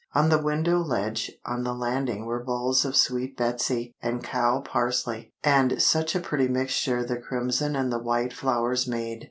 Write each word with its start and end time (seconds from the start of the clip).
On 0.15 0.29
the 0.29 0.41
window 0.41 0.79
ledge 0.79 1.31
on 1.45 1.63
the 1.63 1.75
landing 1.75 2.25
were 2.25 2.43
bowls 2.43 2.85
of 2.85 2.95
Sweet 2.95 3.37
Betsy 3.37 3.93
and 4.01 4.23
cow 4.23 4.59
parsley—and 4.59 5.79
such 5.79 6.15
a 6.15 6.19
pretty 6.19 6.47
mixture 6.47 7.03
the 7.03 7.17
crimson 7.17 7.75
and 7.75 7.93
the 7.93 7.99
white 7.99 8.33
flowers 8.33 8.87
made. 8.87 9.19